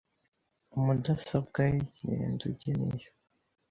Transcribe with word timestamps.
mudesobwe 0.83 1.61
y’iginyenduge 1.73 2.67
niyo 2.77 3.09